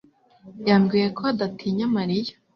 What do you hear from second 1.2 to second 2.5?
adatinya Mariya.